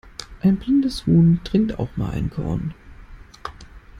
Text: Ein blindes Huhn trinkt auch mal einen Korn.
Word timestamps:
Ein 0.41 0.57
blindes 0.57 1.05
Huhn 1.05 1.39
trinkt 1.43 1.77
auch 1.77 1.95
mal 1.95 2.09
einen 2.09 2.31
Korn. 2.31 2.73